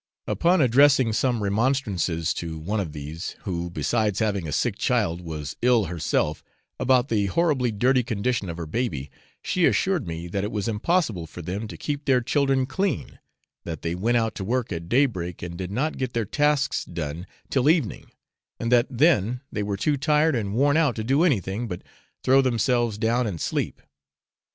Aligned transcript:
Upon 0.25 0.61
addressing 0.61 1.13
some 1.13 1.43
remonstrances 1.43 2.33
to 2.33 2.57
one 2.57 2.79
of 2.79 2.91
these, 2.91 3.35
who, 3.41 3.69
besides 3.69 4.17
having 4.17 4.47
a 4.47 4.51
sick 4.51 4.75
child, 4.77 5.21
was 5.21 5.55
ill 5.61 5.85
herself, 5.85 6.43
about 6.79 7.09
the 7.09 7.27
horribly 7.27 7.71
dirty 7.71 8.01
condition 8.01 8.49
of 8.49 8.57
her 8.57 8.65
baby, 8.65 9.11
she 9.43 9.65
assured 9.65 10.07
me 10.07 10.27
that 10.27 10.43
it 10.43 10.51
was 10.51 10.67
impossible 10.67 11.27
for 11.27 11.43
them 11.43 11.67
to 11.67 11.77
keep 11.77 12.05
their 12.05 12.19
children 12.19 12.65
clean, 12.65 13.19
that 13.63 13.83
they 13.83 13.93
went 13.93 14.17
out 14.17 14.33
to 14.33 14.43
work 14.43 14.71
at 14.73 14.89
daybreak, 14.89 15.43
and 15.43 15.55
did 15.55 15.69
not 15.71 15.99
get 15.99 16.13
their 16.13 16.25
tasks 16.25 16.83
done 16.83 17.27
till 17.51 17.69
evening, 17.69 18.07
and 18.59 18.71
that 18.71 18.87
then 18.89 19.41
they 19.51 19.61
were 19.61 19.77
too 19.77 19.97
tired 19.97 20.35
and 20.35 20.55
worn 20.55 20.77
out 20.77 20.95
to 20.95 21.03
do 21.03 21.21
anything 21.21 21.67
but 21.67 21.83
throw 22.23 22.41
themselves 22.41 22.97
down 22.97 23.27
and 23.27 23.39
sleep. 23.39 23.79